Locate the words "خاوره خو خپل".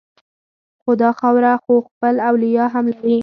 1.19-2.15